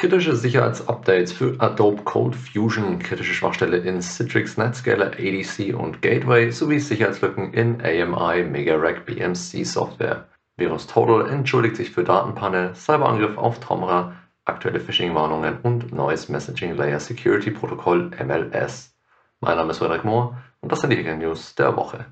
Kritische 0.00 0.34
Sicherheitsupdates 0.34 1.30
für 1.30 1.56
Adobe 1.58 2.02
Cold 2.04 2.34
Fusion, 2.34 2.98
kritische 3.00 3.34
Schwachstelle 3.34 3.76
in 3.76 4.00
Citrix 4.00 4.56
NetScaler 4.56 5.08
ADC 5.08 5.74
und 5.78 6.00
Gateway 6.00 6.50
sowie 6.50 6.78
Sicherheitslücken 6.78 7.52
in 7.52 7.82
AMI 7.82 8.44
MegaRack 8.44 9.04
BMC 9.04 9.62
Software. 9.62 10.26
Virus 10.56 10.86
Total 10.86 11.28
entschuldigt 11.28 11.76
sich 11.76 11.90
für 11.90 12.02
Datenpanne, 12.02 12.74
Cyberangriff 12.74 13.36
auf 13.36 13.60
Tomra, 13.60 14.14
aktuelle 14.46 14.80
Phishing-Warnungen 14.80 15.58
und 15.64 15.92
neues 15.92 16.30
Messaging 16.30 16.76
Layer 16.76 16.98
Security 16.98 17.50
Protokoll 17.50 18.10
MLS. 18.24 18.96
Mein 19.40 19.58
Name 19.58 19.72
ist 19.72 19.78
Frederik 19.80 20.06
Mohr 20.06 20.38
und 20.62 20.72
das 20.72 20.80
sind 20.80 20.94
die 20.94 20.96
Hacker 20.96 21.16
News 21.16 21.54
der 21.56 21.76
Woche. 21.76 22.06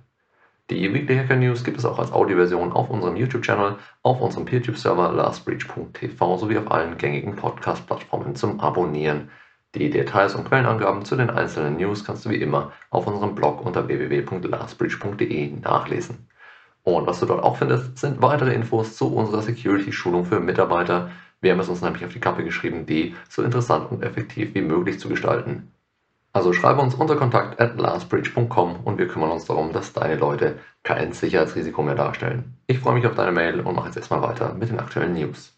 Die 0.70 0.92
Weekly 0.92 1.16
Hacker 1.16 1.36
News 1.36 1.64
gibt 1.64 1.78
es 1.78 1.86
auch 1.86 1.98
als 1.98 2.12
Audioversion 2.12 2.72
auf 2.72 2.90
unserem 2.90 3.16
YouTube-Channel, 3.16 3.76
auf 4.02 4.20
unserem 4.20 4.44
PeerTube-Server 4.44 5.12
lastbreach.tv 5.12 6.36
sowie 6.36 6.58
auf 6.58 6.70
allen 6.70 6.98
gängigen 6.98 7.36
Podcast-Plattformen 7.36 8.34
zum 8.34 8.60
Abonnieren. 8.60 9.30
Die 9.74 9.88
Details 9.88 10.34
und 10.34 10.46
Quellenangaben 10.46 11.06
zu 11.06 11.16
den 11.16 11.30
einzelnen 11.30 11.78
News 11.78 12.04
kannst 12.04 12.26
du 12.26 12.30
wie 12.30 12.42
immer 12.42 12.72
auf 12.90 13.06
unserem 13.06 13.34
Blog 13.34 13.64
unter 13.64 13.88
www.lastbreach.de 13.88 15.52
nachlesen. 15.58 16.28
Und 16.82 17.06
was 17.06 17.20
du 17.20 17.26
dort 17.26 17.42
auch 17.42 17.56
findest, 17.56 17.96
sind 17.96 18.20
weitere 18.20 18.52
Infos 18.52 18.94
zu 18.94 19.14
unserer 19.14 19.40
Security-Schulung 19.40 20.26
für 20.26 20.38
Mitarbeiter. 20.38 21.10
Wir 21.40 21.52
haben 21.52 21.60
es 21.60 21.70
uns 21.70 21.80
nämlich 21.80 22.04
auf 22.04 22.12
die 22.12 22.20
Kappe 22.20 22.44
geschrieben, 22.44 22.84
die 22.84 23.14
so 23.30 23.42
interessant 23.42 23.90
und 23.90 24.02
effektiv 24.02 24.54
wie 24.54 24.60
möglich 24.60 25.00
zu 25.00 25.08
gestalten. 25.08 25.72
Also 26.32 26.52
schreibe 26.52 26.80
uns 26.80 26.94
unter 26.94 27.16
kontakt 27.16 27.60
at 27.60 27.78
lastbridge.com 27.78 28.80
und 28.84 28.98
wir 28.98 29.08
kümmern 29.08 29.30
uns 29.30 29.46
darum, 29.46 29.72
dass 29.72 29.92
deine 29.92 30.16
Leute 30.16 30.58
kein 30.82 31.12
Sicherheitsrisiko 31.12 31.82
mehr 31.82 31.94
darstellen. 31.94 32.56
Ich 32.66 32.78
freue 32.78 32.94
mich 32.94 33.06
auf 33.06 33.14
deine 33.14 33.32
Mail 33.32 33.60
und 33.60 33.74
mache 33.74 33.86
jetzt 33.86 33.96
erstmal 33.96 34.22
weiter 34.22 34.54
mit 34.54 34.68
den 34.68 34.78
aktuellen 34.78 35.14
News. 35.14 35.56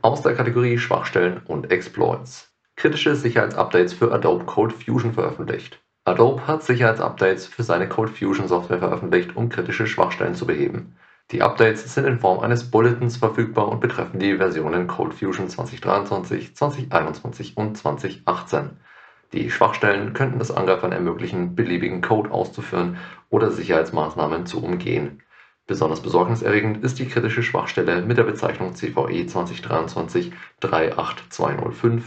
Aus 0.00 0.22
der 0.22 0.34
Kategorie 0.34 0.78
Schwachstellen 0.78 1.42
und 1.46 1.70
Exploits. 1.70 2.52
Kritische 2.76 3.14
Sicherheitsupdates 3.14 3.92
für 3.92 4.12
Adobe 4.12 4.44
Code 4.44 4.74
Fusion 4.74 5.12
veröffentlicht. 5.12 5.80
Adobe 6.04 6.46
hat 6.46 6.62
Sicherheitsupdates 6.62 7.46
für 7.46 7.62
seine 7.62 7.88
Code 7.88 8.12
Fusion 8.12 8.48
Software 8.48 8.78
veröffentlicht, 8.78 9.36
um 9.36 9.48
kritische 9.48 9.86
Schwachstellen 9.86 10.34
zu 10.34 10.46
beheben. 10.46 10.96
Die 11.30 11.42
Updates 11.42 11.92
sind 11.92 12.06
in 12.06 12.20
Form 12.20 12.40
eines 12.40 12.70
Bulletins 12.70 13.18
verfügbar 13.18 13.68
und 13.68 13.80
betreffen 13.80 14.18
die 14.18 14.36
Versionen 14.36 14.86
Code 14.86 15.14
Fusion 15.14 15.50
2023, 15.50 16.56
2021 16.56 17.56
und 17.58 17.76
2018. 17.76 18.70
Die 19.32 19.50
Schwachstellen 19.50 20.14
könnten 20.14 20.40
es 20.40 20.50
Angreifern 20.50 20.92
ermöglichen, 20.92 21.54
beliebigen 21.54 22.00
Code 22.00 22.30
auszuführen 22.30 22.96
oder 23.28 23.50
Sicherheitsmaßnahmen 23.50 24.46
zu 24.46 24.62
umgehen. 24.62 25.22
Besonders 25.66 26.00
besorgniserregend 26.00 26.82
ist 26.82 26.98
die 26.98 27.06
kritische 27.06 27.42
Schwachstelle 27.42 28.00
mit 28.00 28.16
der 28.16 28.24
Bezeichnung 28.24 28.74
CVE 28.74 29.26
2023-38205, 30.62 32.04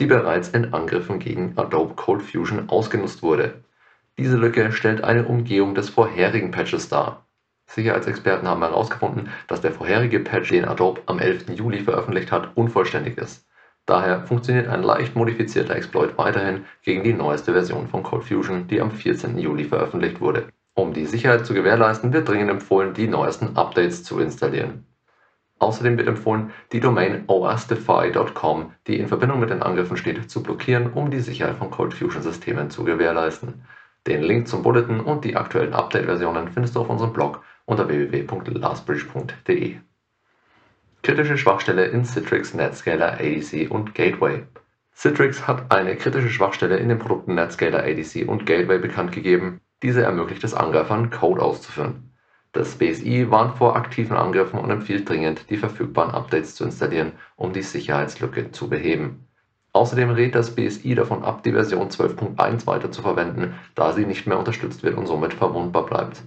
die 0.00 0.06
bereits 0.06 0.48
in 0.48 0.72
Angriffen 0.72 1.18
gegen 1.18 1.52
Adobe 1.56 1.94
Cold 1.94 2.22
Fusion 2.22 2.70
ausgenutzt 2.70 3.22
wurde. 3.22 3.62
Diese 4.16 4.38
Lücke 4.38 4.72
stellt 4.72 5.04
eine 5.04 5.26
Umgehung 5.26 5.74
des 5.74 5.90
vorherigen 5.90 6.52
Patches 6.52 6.88
dar. 6.88 7.26
Sicherheitsexperten 7.66 8.48
haben 8.48 8.62
herausgefunden, 8.62 9.28
dass 9.46 9.60
der 9.60 9.72
vorherige 9.72 10.20
Patch, 10.20 10.48
den 10.48 10.64
Adobe 10.64 11.02
am 11.04 11.18
11. 11.18 11.50
Juli 11.50 11.80
veröffentlicht 11.80 12.32
hat, 12.32 12.56
unvollständig 12.56 13.18
ist. 13.18 13.46
Daher 13.86 14.22
funktioniert 14.22 14.68
ein 14.68 14.82
leicht 14.82 15.16
modifizierter 15.16 15.74
Exploit 15.74 16.16
weiterhin 16.16 16.64
gegen 16.82 17.02
die 17.02 17.12
neueste 17.12 17.52
Version 17.52 17.88
von 17.88 18.02
ColdFusion, 18.02 18.68
die 18.68 18.80
am 18.80 18.90
14. 18.90 19.38
Juli 19.38 19.64
veröffentlicht 19.64 20.20
wurde. 20.20 20.48
Um 20.74 20.92
die 20.92 21.06
Sicherheit 21.06 21.44
zu 21.44 21.52
gewährleisten, 21.52 22.12
wird 22.12 22.28
dringend 22.28 22.50
empfohlen, 22.50 22.94
die 22.94 23.08
neuesten 23.08 23.56
Updates 23.56 24.04
zu 24.04 24.20
installieren. 24.20 24.86
Außerdem 25.58 25.98
wird 25.98 26.08
empfohlen, 26.08 26.52
die 26.72 26.80
Domain 26.80 27.24
osdefy.com, 27.26 28.72
die 28.86 28.98
in 28.98 29.08
Verbindung 29.08 29.38
mit 29.38 29.50
den 29.50 29.62
Angriffen 29.62 29.96
steht, 29.96 30.30
zu 30.30 30.42
blockieren, 30.42 30.92
um 30.92 31.10
die 31.10 31.20
Sicherheit 31.20 31.56
von 31.56 31.70
ColdFusion-Systemen 31.70 32.70
zu 32.70 32.84
gewährleisten. 32.84 33.64
Den 34.06 34.22
Link 34.22 34.48
zum 34.48 34.62
Bulletin 34.62 35.00
und 35.00 35.24
die 35.24 35.36
aktuellen 35.36 35.74
Update-Versionen 35.74 36.48
findest 36.48 36.74
du 36.74 36.80
auf 36.80 36.88
unserem 36.88 37.12
Blog 37.12 37.44
unter 37.64 37.86
www.lastbridge.de. 37.86 39.76
Kritische 41.04 41.36
Schwachstelle 41.36 41.86
in 41.86 42.04
Citrix 42.04 42.54
NetScaler 42.54 43.14
ADC 43.14 43.68
und 43.68 43.92
Gateway. 43.92 44.44
Citrix 44.94 45.48
hat 45.48 45.72
eine 45.72 45.96
kritische 45.96 46.30
Schwachstelle 46.30 46.76
in 46.76 46.88
den 46.88 47.00
Produkten 47.00 47.34
NetScaler 47.34 47.82
ADC 47.82 48.28
und 48.28 48.46
Gateway 48.46 48.78
bekannt 48.78 49.10
gegeben. 49.10 49.60
Diese 49.82 50.04
ermöglicht 50.04 50.44
es 50.44 50.54
Angreifern, 50.54 51.10
Code 51.10 51.42
auszuführen. 51.42 52.12
Das 52.52 52.76
BSI 52.76 53.32
warnt 53.32 53.58
vor 53.58 53.74
aktiven 53.74 54.16
Angriffen 54.16 54.60
und 54.60 54.70
empfiehlt 54.70 55.08
dringend, 55.08 55.50
die 55.50 55.56
verfügbaren 55.56 56.14
Updates 56.14 56.54
zu 56.54 56.62
installieren, 56.62 57.10
um 57.34 57.52
die 57.52 57.62
Sicherheitslücke 57.62 58.52
zu 58.52 58.68
beheben. 58.68 59.26
Außerdem 59.72 60.10
rät 60.10 60.36
das 60.36 60.54
BSI 60.54 60.94
davon 60.94 61.24
ab, 61.24 61.42
die 61.42 61.50
Version 61.50 61.88
12.1 61.88 62.68
weiter 62.68 62.92
zu 62.92 63.02
verwenden, 63.02 63.54
da 63.74 63.92
sie 63.92 64.06
nicht 64.06 64.28
mehr 64.28 64.38
unterstützt 64.38 64.84
wird 64.84 64.96
und 64.96 65.06
somit 65.06 65.34
verwundbar 65.34 65.84
bleibt. 65.84 66.22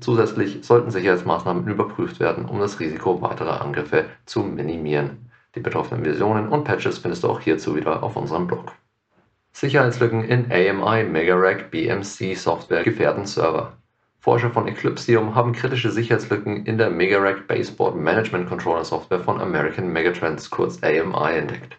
Zusätzlich 0.00 0.58
sollten 0.62 0.90
Sicherheitsmaßnahmen 0.90 1.66
überprüft 1.66 2.20
werden, 2.20 2.44
um 2.44 2.60
das 2.60 2.78
Risiko 2.80 3.20
weiterer 3.20 3.60
Angriffe 3.60 4.06
zu 4.26 4.40
minimieren. 4.40 5.30
Die 5.54 5.60
betroffenen 5.60 6.04
Versionen 6.04 6.48
und 6.48 6.64
Patches 6.64 6.98
findest 6.98 7.24
du 7.24 7.28
auch 7.28 7.40
hierzu 7.40 7.74
wieder 7.74 8.02
auf 8.02 8.16
unserem 8.16 8.46
Blog. 8.46 8.72
Sicherheitslücken 9.52 10.22
in 10.24 10.52
AMI 10.52 11.04
MegaRack 11.04 11.70
BMC 11.70 12.36
Software 12.36 12.84
gefährden 12.84 13.26
Server. 13.26 13.72
Forscher 14.20 14.50
von 14.50 14.68
Eclipsium 14.68 15.34
haben 15.34 15.52
kritische 15.52 15.90
Sicherheitslücken 15.90 16.66
in 16.66 16.78
der 16.78 16.90
MegaRack 16.90 17.48
Baseboard 17.48 17.96
Management 17.96 18.48
Controller 18.48 18.84
Software 18.84 19.20
von 19.20 19.40
American 19.40 19.92
Megatrends 19.92 20.50
kurz 20.50 20.82
AMI 20.82 21.38
entdeckt. 21.38 21.76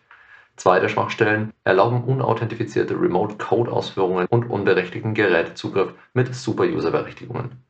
Zwei 0.57 0.81
der 0.81 0.90
Schwachstellen 0.90 1.53
erlauben 1.63 2.03
unauthentifizierte 2.03 3.00
Remote-Code-Ausführungen 3.00 4.25
und 4.30 4.50
unberechtigten 4.50 5.13
Gerätezugriff 5.13 5.94
mit 6.13 6.36
Super-User-Berechtigungen. 6.36 7.69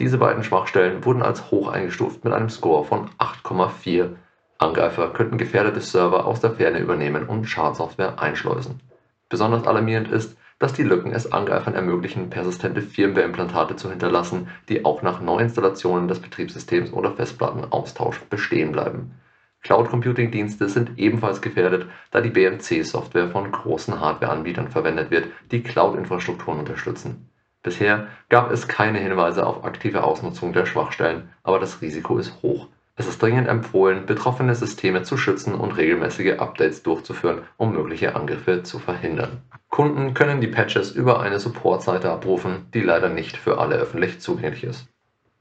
Diese 0.00 0.16
beiden 0.16 0.42
Schwachstellen 0.42 1.04
wurden 1.04 1.20
als 1.20 1.50
hoch 1.50 1.68
eingestuft 1.68 2.24
mit 2.24 2.32
einem 2.32 2.48
Score 2.48 2.86
von 2.86 3.10
8,4. 3.18 4.08
Angreifer 4.56 5.10
könnten 5.10 5.36
gefährdete 5.36 5.82
Server 5.82 6.24
aus 6.24 6.40
der 6.40 6.52
Ferne 6.52 6.78
übernehmen 6.78 7.26
und 7.26 7.44
Schadsoftware 7.44 8.18
einschleusen. 8.18 8.80
Besonders 9.28 9.66
alarmierend 9.66 10.08
ist, 10.08 10.38
dass 10.58 10.72
die 10.72 10.84
Lücken 10.84 11.12
es 11.12 11.30
Angreifern 11.30 11.74
ermöglichen, 11.74 12.30
persistente 12.30 12.80
Firmware-Implantate 12.80 13.76
zu 13.76 13.90
hinterlassen, 13.90 14.48
die 14.70 14.86
auch 14.86 15.02
nach 15.02 15.20
Neuinstallationen 15.20 16.08
des 16.08 16.20
Betriebssystems 16.20 16.94
oder 16.94 17.12
Festplattenaustausch 17.12 18.20
bestehen 18.30 18.72
bleiben. 18.72 19.14
Cloud-Computing-Dienste 19.62 20.70
sind 20.70 20.98
ebenfalls 20.98 21.42
gefährdet, 21.42 21.86
da 22.10 22.22
die 22.22 22.30
BMC-Software 22.30 23.28
von 23.28 23.52
großen 23.52 24.00
Hardware-Anbietern 24.00 24.68
verwendet 24.68 25.10
wird, 25.10 25.28
die 25.50 25.62
Cloud-Infrastrukturen 25.62 26.60
unterstützen. 26.60 27.29
Bisher 27.62 28.06
gab 28.30 28.50
es 28.50 28.68
keine 28.68 28.98
Hinweise 28.98 29.46
auf 29.46 29.64
aktive 29.64 30.02
Ausnutzung 30.02 30.54
der 30.54 30.64
Schwachstellen, 30.64 31.28
aber 31.42 31.58
das 31.58 31.82
Risiko 31.82 32.16
ist 32.16 32.42
hoch. 32.42 32.68
Es 32.96 33.06
ist 33.06 33.20
dringend 33.20 33.48
empfohlen, 33.48 34.06
betroffene 34.06 34.54
Systeme 34.54 35.02
zu 35.02 35.16
schützen 35.16 35.54
und 35.54 35.76
regelmäßige 35.76 36.38
Updates 36.38 36.82
durchzuführen, 36.82 37.42
um 37.58 37.72
mögliche 37.72 38.14
Angriffe 38.14 38.62
zu 38.62 38.78
verhindern. 38.78 39.42
Kunden 39.68 40.14
können 40.14 40.40
die 40.40 40.46
Patches 40.48 40.90
über 40.92 41.20
eine 41.20 41.38
Supportseite 41.38 42.10
abrufen, 42.10 42.66
die 42.72 42.80
leider 42.80 43.08
nicht 43.08 43.36
für 43.36 43.58
alle 43.58 43.76
öffentlich 43.76 44.20
zugänglich 44.20 44.64
ist. 44.64 44.88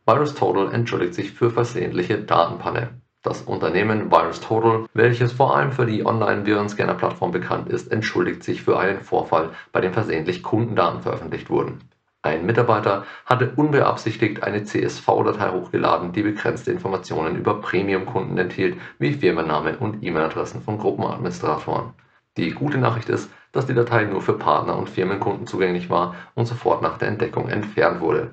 VirusTotal 0.06 0.74
entschuldigt 0.74 1.14
sich 1.14 1.32
für 1.32 1.52
versehentliche 1.52 2.18
Datenpanne. 2.18 2.90
Das 3.22 3.42
Unternehmen 3.42 4.10
VirusTotal, 4.10 4.86
welches 4.94 5.34
vor 5.34 5.56
allem 5.56 5.72
für 5.72 5.86
die 5.86 6.06
Online-Virenscanner-Plattform 6.06 7.32
bekannt 7.32 7.70
ist, 7.70 7.92
entschuldigt 7.92 8.44
sich 8.44 8.64
für 8.64 8.80
einen 8.80 9.02
Vorfall, 9.02 9.52
bei 9.72 9.82
dem 9.82 9.94
versehentlich 9.94 10.44
Kundendaten 10.44 11.02
veröffentlicht 11.02 11.50
wurden. 11.50 11.80
Ein 12.22 12.46
Mitarbeiter 12.46 13.06
hatte 13.26 13.54
unbeabsichtigt 13.56 14.44
eine 14.44 14.66
CSV-Datei 14.66 15.52
hochgeladen, 15.52 16.12
die 16.12 16.22
begrenzte 16.22 16.70
Informationen 16.70 17.38
über 17.38 17.62
Premium-Kunden 17.62 18.38
enthielt, 18.38 18.78
wie 19.00 19.14
Firmennamen 19.14 19.78
und 19.78 20.04
E-Mail-Adressen 20.04 20.62
von 20.62 20.78
Gruppenadministratoren. 20.78 21.94
Die 22.36 22.52
gute 22.52 22.78
Nachricht 22.78 23.08
ist, 23.08 23.32
dass 23.54 23.68
die 23.68 23.74
Datei 23.74 24.04
nur 24.04 24.22
für 24.22 24.38
Partner 24.38 24.78
und 24.78 24.90
Firmenkunden 24.90 25.48
zugänglich 25.48 25.90
war 25.90 26.16
und 26.36 26.46
sofort 26.46 26.82
nach 26.82 26.98
der 26.98 27.08
Entdeckung 27.08 27.48
entfernt 27.48 28.02
wurde. 28.02 28.32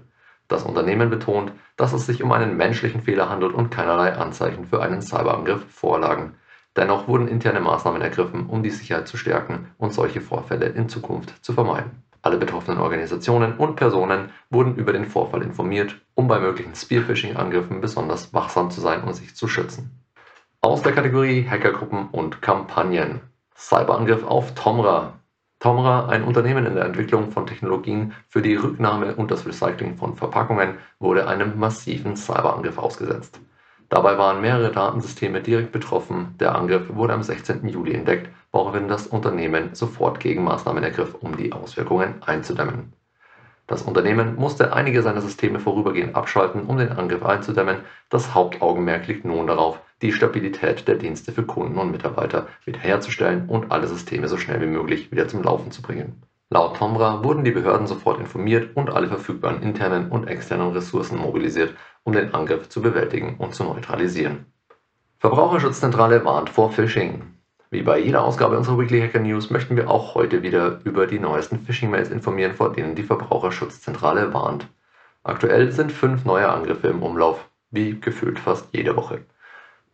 Das 0.49 0.64
Unternehmen 0.64 1.08
betont, 1.08 1.52
dass 1.76 1.93
es 1.93 2.06
sich 2.06 2.25
um 2.25 2.32
einen 2.32 2.56
menschlichen 2.56 3.02
Fehler 3.02 3.28
handelt 3.28 3.55
und 3.55 3.70
keinerlei 3.70 4.14
Anzeichen 4.14 4.64
für 4.64 4.82
einen 4.82 5.00
Cyberangriff 5.00 5.64
vorlagen. 5.69 6.34
Dennoch 6.75 7.06
wurden 7.06 7.28
interne 7.28 7.60
Maßnahmen 7.60 8.02
ergriffen, 8.02 8.46
um 8.46 8.64
die 8.64 8.70
Sicherheit 8.70 9.06
zu 9.06 9.16
stärken 9.16 9.69
und 9.78 9.93
solche 9.93 10.20
Vorfälle 10.20 10.66
in 10.66 10.88
Zukunft 10.88 11.44
zu 11.44 11.52
vermeiden. 11.52 12.06
Alle 12.26 12.38
betroffenen 12.38 12.81
Organisationen 12.81 13.56
und 13.56 13.76
Personen 13.76 14.31
wurden 14.50 14.75
über 14.75 14.93
den 14.93 15.05
Vorfall 15.05 15.43
informiert, 15.43 16.00
um 16.17 16.26
bei 16.26 16.40
möglichen 16.40 16.75
Spearphishing-Angriffen 16.75 17.81
besonders 17.81 18.34
wachsam 18.34 18.73
zu 18.73 18.81
sein 18.81 19.05
und 19.05 19.14
sich 19.14 19.37
zu 19.37 19.46
schützen. 19.46 20.02
Aus 20.61 20.82
der 20.82 20.90
Kategorie 20.90 21.46
Hackergruppen 21.49 22.08
und 22.08 22.43
Kampagnen. 22.43 23.20
Cyberangriff 23.55 24.25
auf 24.25 24.56
Tomra. 24.56 25.20
Tomra, 25.61 26.08
ein 26.08 26.25
Unternehmen 26.25 26.67
in 26.67 26.75
der 26.75 26.87
Entwicklung 26.87 27.31
von 27.31 27.46
Technologien 27.46 28.12
für 28.26 28.43
die 28.43 28.56
Rücknahme 28.56 29.14
und 29.14 29.31
das 29.31 29.46
Recycling 29.46 29.96
von 29.96 30.17
Verpackungen, 30.17 30.79
wurde 30.99 31.29
einem 31.29 31.56
massiven 31.61 32.17
Cyberangriff 32.17 32.79
ausgesetzt. 32.79 33.38
Dabei 33.88 34.18
waren 34.18 34.40
mehrere 34.40 34.72
Datensysteme 34.72 35.40
direkt 35.40 35.70
betroffen. 35.70 36.34
Der 36.40 36.56
Angriff 36.56 36.94
wurde 36.94 37.14
am 37.14 37.22
16. 37.22 37.68
Juli 37.68 37.94
entdeckt, 37.94 38.28
woraufhin 38.50 38.88
das 38.88 39.06
Unternehmen 39.06 39.74
sofort 39.74 40.18
Gegenmaßnahmen 40.18 40.82
ergriff, 40.82 41.14
um 41.14 41.36
die 41.36 41.52
Auswirkungen 41.52 42.22
einzudämmen. 42.24 42.92
Das 43.68 43.82
Unternehmen 43.82 44.36
musste 44.36 44.72
einige 44.72 45.02
seiner 45.02 45.20
Systeme 45.20 45.58
vorübergehend 45.58 46.14
abschalten, 46.14 46.66
um 46.66 46.78
den 46.78 46.92
Angriff 46.92 47.24
einzudämmen. 47.24 47.78
Das 48.10 48.34
Hauptaugenmerk 48.34 49.06
liegt 49.08 49.24
nun 49.24 49.46
darauf, 49.46 49.80
die 50.02 50.12
Stabilität 50.12 50.86
der 50.86 50.96
Dienste 50.96 51.32
für 51.32 51.44
Kunden 51.44 51.78
und 51.78 51.90
Mitarbeiter 51.90 52.46
wiederherzustellen 52.64 53.48
und 53.48 53.72
alle 53.72 53.88
Systeme 53.88 54.28
so 54.28 54.36
schnell 54.36 54.60
wie 54.60 54.66
möglich 54.66 55.10
wieder 55.10 55.26
zum 55.26 55.42
Laufen 55.42 55.70
zu 55.72 55.82
bringen. 55.82 56.22
Laut 56.48 56.76
Tomra 56.76 57.25
wurden 57.25 57.43
die 57.43 57.50
Behörden 57.50 57.88
sofort 57.88 58.20
informiert 58.20 58.76
und 58.76 58.90
alle 58.90 59.08
verfügbaren 59.08 59.62
internen 59.62 60.10
und 60.10 60.28
externen 60.28 60.72
Ressourcen 60.72 61.19
mobilisiert, 61.19 61.75
um 62.04 62.12
den 62.12 62.34
Angriff 62.34 62.69
zu 62.69 62.81
bewältigen 62.81 63.37
und 63.38 63.54
zu 63.54 63.64
neutralisieren. 63.64 64.46
Verbraucherschutzzentrale 65.19 66.25
warnt 66.25 66.48
vor 66.48 66.70
Phishing. 66.70 67.34
Wie 67.70 67.82
bei 67.82 67.98
jeder 67.98 68.22
Ausgabe 68.22 68.56
unserer 68.56 68.78
Weekly 68.78 69.00
Hacker 69.00 69.19
News 69.19 69.50
möchten 69.50 69.76
wir 69.76 69.90
auch 69.90 70.14
heute 70.14 70.43
wieder 70.43 70.78
über 70.84 71.08
die 71.08 71.19
neuesten 71.19 71.58
Phishing-Mails 71.58 72.10
informieren, 72.10 72.54
vor 72.54 72.72
denen 72.72 72.94
die 72.94 73.02
Verbraucherschutzzentrale 73.02 74.32
warnt. 74.32 74.69
Aktuell 75.25 75.72
sind 75.72 75.90
fünf 75.90 76.25
neue 76.25 76.48
Angriffe 76.48 76.87
im 76.87 77.02
Umlauf, 77.02 77.50
wie 77.72 77.98
gefühlt 77.98 78.38
fast 78.38 78.69
jede 78.72 78.94
Woche. 78.94 79.25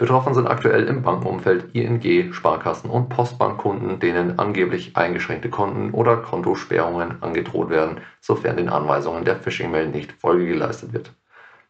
Betroffen 0.02 0.34
sind 0.34 0.49
aktuell 0.49 0.88
im 0.88 1.02
Bankenumfeld 1.02 1.76
ING, 1.76 2.32
Sparkassen 2.32 2.90
und 2.90 3.08
Postbankkunden, 3.08 4.00
denen 4.00 4.37
angeblich 4.37 4.96
eingeschränkte 4.96 5.49
Konten 5.49 5.93
oder 5.93 6.16
Kontosperrungen 6.16 7.22
angedroht 7.22 7.70
werden, 7.70 8.00
sofern 8.20 8.56
den 8.56 8.69
Anweisungen 8.69 9.25
der 9.25 9.37
Phishing-Mail 9.37 9.90
nicht 9.90 10.10
Folge 10.10 10.49
geleistet 10.49 10.93
wird. 10.93 11.12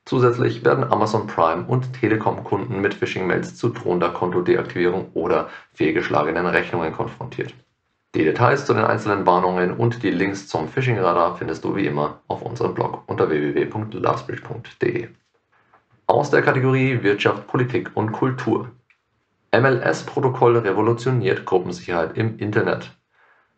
Zusätzlich 0.07 0.65
werden 0.65 0.91
Amazon 0.91 1.27
Prime 1.27 1.67
und 1.67 1.93
Telekom-Kunden 1.93 2.81
mit 2.81 2.95
Phishing-Mails 2.95 3.57
zu 3.57 3.69
drohender 3.69 4.09
Kontodeaktivierung 4.09 5.11
oder 5.13 5.51
fehlgeschlagenen 5.75 6.47
Rechnungen 6.47 6.95
konfrontiert. 6.95 7.53
Die 8.15 8.25
Details 8.25 8.65
zu 8.65 8.73
den 8.73 8.85
einzelnen 8.85 9.27
Warnungen 9.27 9.73
und 9.73 10.03
die 10.03 10.11
Links 10.11 10.49
zum 10.49 10.69
Phishing-Radar 10.69 11.37
findest 11.37 11.65
du 11.65 11.77
wie 11.77 11.85
immer 11.85 12.23
auf 12.29 12.41
unserem 12.41 12.73
Blog 12.73 13.03
unter 13.09 13.29
www.lastbridge.de. 13.29 15.09
Aus 16.13 16.29
der 16.29 16.43
Kategorie 16.43 17.03
Wirtschaft, 17.03 17.47
Politik 17.47 17.93
und 17.95 18.13
Kultur. 18.13 18.71
MLS-Protokoll 19.51 20.59
revolutioniert 20.59 21.47
Gruppensicherheit 21.47 22.19
im 22.19 22.37
Internet. 22.37 22.95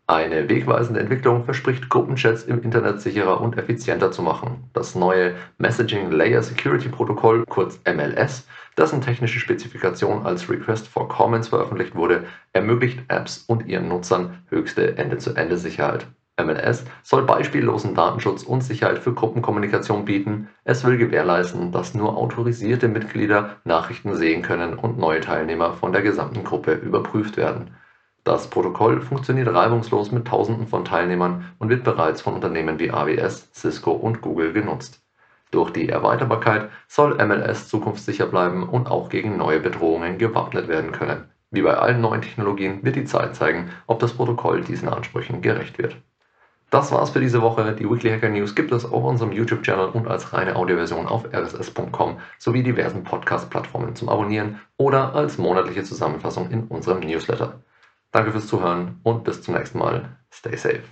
Eine 0.07 0.49
wegweisende 0.49 1.01
Entwicklung 1.01 1.45
verspricht, 1.45 1.89
Gruppenchats 1.89 2.45
im 2.45 2.63
Internet 2.63 3.01
sicherer 3.01 3.41
und 3.41 3.59
effizienter 3.59 4.13
zu 4.13 4.23
machen. 4.23 4.71
Das 4.73 4.95
neue 4.95 5.35
Messaging 5.59 6.13
Layer 6.13 6.45
Security 6.45 6.89
Protokoll, 6.89 7.45
kurz 7.45 7.81
MLS, 7.93 8.47
dessen 8.79 9.01
technische 9.01 9.41
Spezifikation 9.41 10.25
als 10.25 10.49
Request 10.49 10.87
for 10.87 11.09
Comments 11.09 11.49
veröffentlicht 11.49 11.97
wurde, 11.97 12.23
ermöglicht 12.53 13.01
Apps 13.09 13.43
und 13.49 13.67
ihren 13.67 13.89
Nutzern 13.89 14.45
höchste 14.49 14.97
Ende-zu-Ende-Sicherheit. 14.97 16.07
MLS 16.43 16.85
soll 17.05 17.23
beispiellosen 17.23 17.95
Datenschutz 17.95 18.43
und 18.43 18.63
Sicherheit 18.63 18.99
für 18.99 19.15
Gruppenkommunikation 19.15 20.05
bieten. 20.05 20.49
Es 20.65 20.85
will 20.85 20.97
gewährleisten, 20.97 21.71
dass 21.71 21.95
nur 21.95 22.17
autorisierte 22.17 22.89
Mitglieder 22.89 23.57
Nachrichten 23.63 24.17
sehen 24.17 24.43
können 24.43 24.75
und 24.75 24.99
neue 24.99 25.21
Teilnehmer 25.21 25.75
von 25.75 25.93
der 25.93 26.03
gesamten 26.03 26.43
Gruppe 26.43 26.73
überprüft 26.73 27.37
werden. 27.37 27.77
Das 28.25 28.49
Protokoll 28.49 29.01
funktioniert 29.01 29.55
reibungslos 29.55 30.11
mit 30.11 30.27
Tausenden 30.27 30.67
von 30.67 30.85
Teilnehmern 30.85 31.53
und 31.59 31.69
wird 31.69 31.85
bereits 31.85 32.21
von 32.21 32.35
Unternehmen 32.35 32.81
wie 32.81 32.91
AWS, 32.91 33.51
Cisco 33.53 33.93
und 33.93 34.21
Google 34.21 34.53
genutzt. 34.53 35.05
Durch 35.53 35.71
die 35.71 35.89
Erweiterbarkeit 35.89 36.69
soll 36.89 37.15
MLS 37.25 37.69
zukunftssicher 37.69 38.27
bleiben 38.27 38.69
und 38.69 38.89
auch 38.89 39.09
gegen 39.09 39.37
neue 39.37 39.61
Bedrohungen 39.61 40.19
gewappnet 40.19 40.67
werden 40.67 40.91
können. 40.91 41.29
Wie 41.53 41.63
bei 41.63 41.75
allen 41.75 42.01
neuen 42.01 42.23
Technologien 42.23 42.83
wird 42.83 42.97
die 42.97 43.05
Zeit 43.05 43.37
zeigen, 43.37 43.71
ob 43.87 44.01
das 44.01 44.15
Protokoll 44.15 44.63
diesen 44.63 44.89
Ansprüchen 44.89 45.41
gerecht 45.41 45.79
wird. 45.79 45.97
Das 46.75 46.91
war's 46.91 47.11
für 47.11 47.21
diese 47.21 47.41
Woche. 47.41 47.73
Die 47.79 47.89
Weekly 47.89 48.11
Hacker 48.11 48.31
News 48.31 48.57
gibt 48.57 48.73
es 48.73 48.85
auf 48.85 49.05
unserem 49.05 49.31
YouTube-Channel 49.31 49.91
und 49.91 50.09
als 50.09 50.33
reine 50.33 50.57
Audioversion 50.57 51.07
auf 51.07 51.25
rss.com 51.33 52.19
sowie 52.41 52.65
diversen 52.65 53.05
Podcast-Plattformen 53.05 53.95
zum 53.95 54.09
Abonnieren 54.09 54.59
oder 54.77 55.15
als 55.15 55.39
monatliche 55.39 55.85
Zusammenfassung 55.85 56.51
in 56.51 56.65
unserem 56.65 56.99
Newsletter. 56.99 57.61
Danke 58.11 58.33
fürs 58.33 58.49
Zuhören 58.49 58.99
und 59.05 59.23
bis 59.23 59.41
zum 59.41 59.55
nächsten 59.55 59.79
Mal. 59.79 60.17
Stay 60.33 60.57
safe. 60.57 60.83